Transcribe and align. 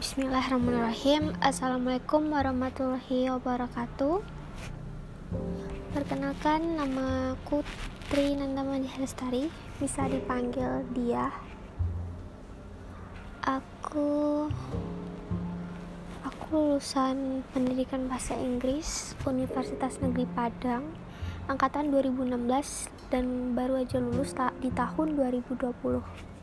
Bismillahirrahmanirrahim. 0.00 1.36
Assalamualaikum 1.44 2.32
warahmatullahi 2.32 3.28
wabarakatuh. 3.36 4.24
Perkenalkan 5.92 6.80
nama 6.80 7.36
aku 7.36 7.60
Tri 8.08 8.32
Nandamani 8.32 8.88
Lestari 8.96 9.52
Bisa 9.76 10.08
dipanggil 10.08 10.88
dia. 10.96 11.28
Aku 13.44 14.48
Aku 16.24 16.48
lulusan 16.48 17.44
pendidikan 17.52 18.08
bahasa 18.08 18.32
Inggris 18.40 19.12
Universitas 19.28 20.00
Negeri 20.00 20.24
Padang 20.32 20.96
Angkatan 21.44 21.92
2016 21.92 22.88
Dan 23.12 23.52
baru 23.52 23.84
aja 23.84 24.00
lulus 24.00 24.32
di 24.64 24.72
tahun 24.72 25.20
2020 25.44 26.40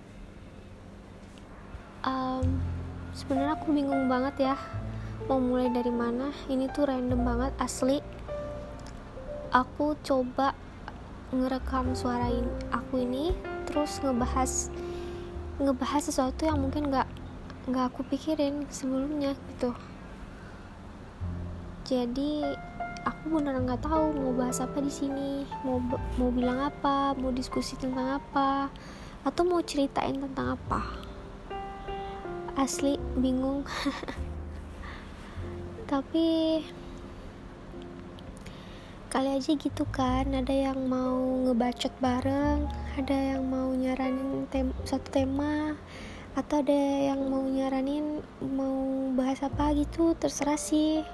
um, 2.05 2.76
sebenarnya 3.17 3.57
aku 3.57 3.73
bingung 3.73 4.05
banget 4.05 4.53
ya 4.53 4.55
mau 5.25 5.41
mulai 5.41 5.73
dari 5.73 5.89
mana. 5.89 6.29
Ini 6.45 6.69
tuh 6.69 6.85
random 6.85 7.25
banget 7.25 7.53
asli. 7.57 7.97
Aku 9.49 9.97
coba 10.05 10.53
ngerekam 11.33 11.97
suara 11.97 12.29
ini, 12.29 12.53
aku 12.69 13.01
ini 13.01 13.33
terus 13.65 13.99
ngebahas 13.99 14.69
ngebahas 15.57 16.03
sesuatu 16.05 16.45
yang 16.45 16.61
mungkin 16.61 16.93
nggak 16.93 17.09
nggak 17.67 17.85
aku 17.89 18.05
pikirin 18.05 18.69
sebelumnya 18.69 19.33
gitu. 19.33 19.73
Jadi 21.89 22.45
aku 23.01 23.23
benar 23.33 23.57
nggak 23.57 23.81
tahu 23.81 24.13
mau 24.13 24.31
bahas 24.37 24.61
apa 24.61 24.77
di 24.83 24.91
sini 24.91 25.47
mau 25.63 25.79
mau 26.19 26.29
bilang 26.29 26.67
apa 26.67 27.15
mau 27.15 27.31
diskusi 27.31 27.79
tentang 27.79 28.19
apa 28.19 28.67
atau 29.23 29.43
mau 29.47 29.63
ceritain 29.63 30.19
tentang 30.19 30.59
apa 30.59 31.06
asli 32.57 32.97
bingung. 33.13 33.61
Tapi 35.91 36.59
kali 39.13 39.29
aja 39.37 39.51
gitu 39.55 39.85
kan 39.93 40.33
ada 40.33 40.51
yang 40.51 40.89
mau 40.89 41.47
ngebacot 41.47 41.93
bareng 42.03 42.67
ada 42.99 43.15
yang 43.15 43.47
mau 43.47 43.71
nyaranin 43.71 44.49
tem 44.51 44.73
satu 44.83 45.07
tema 45.13 45.77
atau 46.33 46.59
ada 46.59 46.81
yang 47.13 47.29
mau 47.29 47.45
nyaranin 47.45 48.25
mau 48.41 49.13
bahas 49.13 49.45
apa 49.45 49.77
gitu 49.77 50.17
terserah 50.17 50.57
sih. 50.57 51.05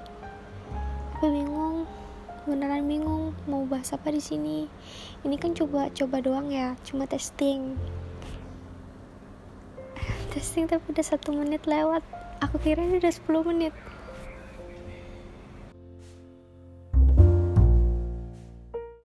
Tapi 1.20 1.28
bingung 1.28 1.84
beneran 2.48 2.88
bingung 2.88 3.36
mau 3.44 3.68
bahas 3.68 3.92
apa 3.92 4.08
di 4.08 4.20
sini. 4.20 4.64
Ini 5.20 5.36
kan 5.36 5.52
coba 5.52 5.92
coba 5.92 6.24
doang 6.24 6.48
ya 6.48 6.72
cuma 6.88 7.04
testing 7.04 7.76
testing 10.44 10.68
tapi 10.68 10.92
udah 10.92 11.00
satu 11.00 11.32
menit 11.32 11.64
lewat. 11.64 12.04
Aku 12.44 12.60
kira 12.60 12.84
ini 12.84 13.00
udah 13.00 13.08
10 13.08 13.48
menit 13.48 13.72